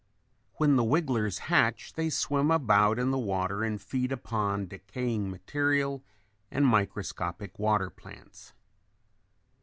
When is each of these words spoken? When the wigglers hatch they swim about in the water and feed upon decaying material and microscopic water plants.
When 0.55 0.77
the 0.77 0.83
wigglers 0.83 1.37
hatch 1.45 1.93
they 1.93 2.09
swim 2.09 2.49
about 2.49 2.97
in 2.97 3.11
the 3.11 3.19
water 3.19 3.63
and 3.63 3.79
feed 3.79 4.11
upon 4.11 4.65
decaying 4.67 5.29
material 5.29 6.03
and 6.49 6.65
microscopic 6.65 7.59
water 7.59 7.91
plants. 7.91 8.53